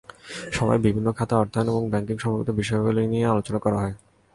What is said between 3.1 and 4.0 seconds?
নিয়ে আলোচনা করা হয়।